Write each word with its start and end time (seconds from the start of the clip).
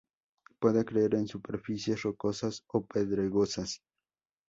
Puede 0.57 0.83
crecer 0.83 1.13
en 1.13 1.27
superficies 1.27 2.01
rocosas 2.01 2.63
o 2.69 2.83
pedregosas. 2.87 3.83